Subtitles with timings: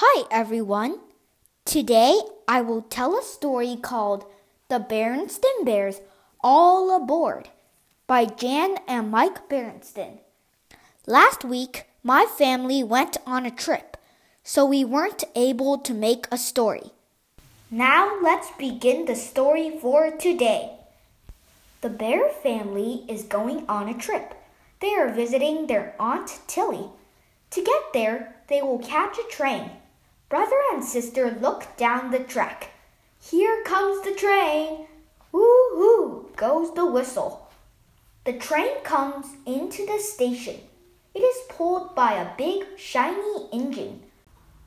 [0.00, 1.00] Hi, everyone.
[1.64, 4.26] Today I will tell a story called
[4.68, 6.00] The Berenstain Bears
[6.40, 7.48] All Aboard
[8.06, 10.20] by Jan and Mike Berenstain.
[11.04, 13.96] Last week, my family went on a trip,
[14.44, 16.92] so we weren't able to make a story.
[17.68, 20.76] Now let's begin the story for today.
[21.80, 24.34] The bear family is going on a trip.
[24.78, 26.86] They are visiting their Aunt Tilly.
[27.50, 29.72] To get there, they will catch a train.
[30.28, 32.72] Brother and sister look down the track.
[33.18, 34.86] Here comes the train.
[35.32, 35.40] Woo
[35.72, 37.48] hoo goes the whistle.
[38.24, 40.56] The train comes into the station.
[41.14, 44.02] It is pulled by a big, shiny engine.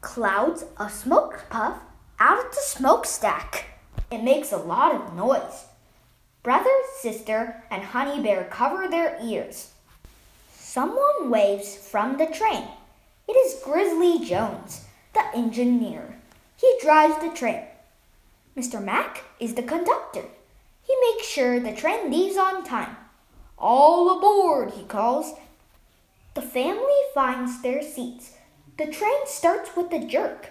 [0.01, 1.77] Clouds a smoke puff
[2.19, 3.65] out of the smokestack.
[4.09, 5.65] It makes a lot of noise.
[6.41, 9.69] Brother, sister, and Honey Bear cover their ears.
[10.55, 12.67] Someone waves from the train.
[13.27, 16.17] It is Grizzly Jones the engineer.
[16.57, 17.63] He drives the train.
[18.55, 18.83] Mr.
[18.83, 20.23] Mack is the conductor.
[20.83, 22.95] He makes sure the train leaves on time.
[23.57, 25.33] All aboard, he calls.
[26.33, 28.33] The family finds their seats.
[28.77, 30.49] The train starts with a jerk.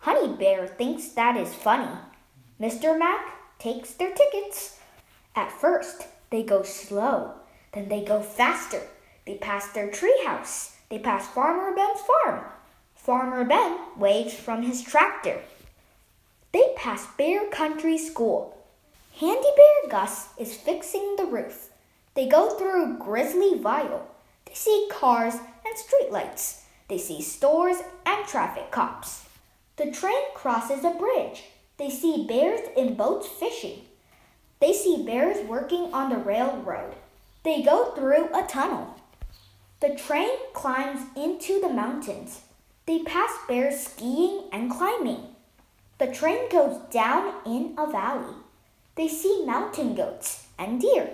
[0.00, 1.90] Honey Bear thinks that is funny.
[2.60, 2.98] Mr.
[2.98, 4.78] Mack takes their tickets.
[5.34, 7.34] At first, they go slow,
[7.72, 8.82] then they go faster.
[9.26, 10.74] They pass their treehouse.
[10.90, 12.44] They pass Farmer Ben's farm.
[13.02, 15.40] Farmer Ben waves from his tractor.
[16.52, 18.56] They pass Bear Country School.
[19.18, 21.70] Handy Bear Gus is fixing the roof.
[22.14, 24.02] They go through Grizzlyville.
[24.44, 26.60] They see cars and streetlights.
[26.86, 29.24] They see stores and traffic cops.
[29.78, 31.46] The train crosses a bridge.
[31.78, 33.80] They see bears in boats fishing.
[34.60, 36.94] They see bears working on the railroad.
[37.42, 38.94] They go through a tunnel.
[39.80, 42.42] The train climbs into the mountains.
[42.84, 45.28] They pass bears skiing and climbing.
[45.98, 48.34] The train goes down in a valley.
[48.96, 51.10] They see mountain goats and deer.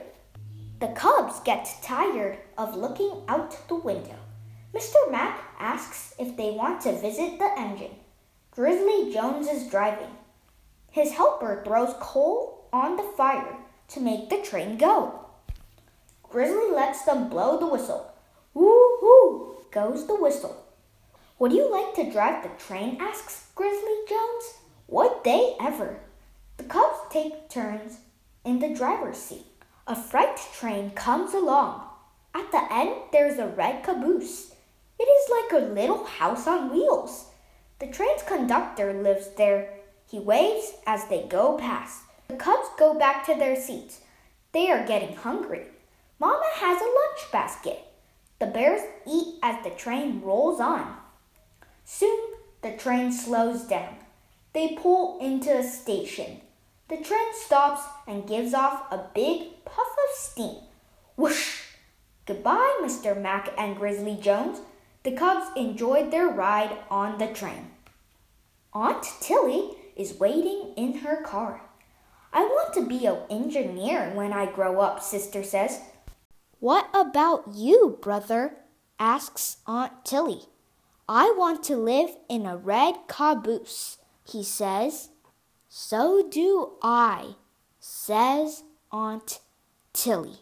[0.81, 4.17] The cubs get tired of looking out the window.
[4.75, 5.11] Mr.
[5.11, 7.97] Mack asks if they want to visit the engine.
[8.51, 10.17] Grizzly Jones is driving.
[10.91, 13.57] His helper throws coal on the fire
[13.89, 15.27] to make the train go.
[16.23, 18.11] Grizzly lets them blow the whistle.
[18.55, 20.65] Woo hoo goes the whistle.
[21.41, 22.97] Would you like to drive the train?
[23.00, 24.54] asks Grizzly Jones.
[24.88, 26.00] Would they ever?
[26.56, 27.99] The cubs take turns
[28.44, 29.47] in the driver's seat.
[29.87, 31.82] A freight train comes along.
[32.34, 34.53] At the end, there's a red caboose.
[34.98, 37.27] It is like a little house on wheels.
[37.78, 39.75] The train's conductor lives there.
[40.10, 42.03] He waves as they go past.
[42.27, 44.00] The cubs go back to their seats.
[44.50, 45.66] They are getting hungry.
[46.19, 47.78] Mama has a lunch basket.
[48.41, 50.97] The bears eat as the train rolls on.
[51.91, 53.97] Soon the train slows down.
[54.53, 56.43] They pull into a station.
[56.88, 60.56] The train stops and gives off a big puff of steam.
[61.16, 61.62] Whoosh!
[62.27, 63.19] Goodbye, Mr.
[63.19, 64.59] Mack and Grizzly Jones.
[65.03, 67.71] The cubs enjoyed their ride on the train.
[68.75, 71.62] Aunt Tilly is waiting in her car.
[72.34, 75.81] I want to be an engineer when I grow up, sister says.
[76.60, 78.56] What about you, brother?
[78.98, 80.48] asks Aunt Tilly.
[81.09, 83.97] I want to live in a red caboose,
[84.31, 85.09] he says.
[85.71, 87.37] So do I,
[87.81, 89.41] says Aunt
[89.95, 90.41] Tilly.